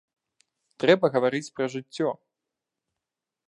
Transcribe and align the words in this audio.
Трэба 0.83 1.05
гаварыць 1.15 1.51
пра 1.59 1.65
жыццё! 1.77 2.09